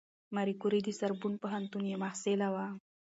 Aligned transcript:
ماري 0.35 0.53
کوري 0.61 0.79
د 0.83 0.89
سوربون 0.99 1.33
پوهنتون 1.43 1.83
محصله 2.03 2.47
وه. 2.55 2.65